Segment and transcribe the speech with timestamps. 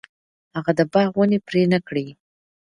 [0.55, 2.07] هغه د باغ ونې پرې نه کړې.